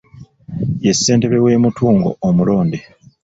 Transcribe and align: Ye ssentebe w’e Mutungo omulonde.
Ye 0.83 0.91
ssentebe 0.95 1.37
w’e 1.43 1.55
Mutungo 1.63 2.09
omulonde. 2.27 2.79